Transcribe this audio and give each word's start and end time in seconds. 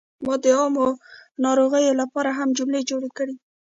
ما 0.25 0.35
د 0.43 0.45
عامو 0.57 0.87
ناروغیو 1.45 1.99
لپاره 2.01 2.29
هم 2.39 2.49
جملې 2.57 2.81
جوړې 2.89 3.09
کړې. 3.17 3.35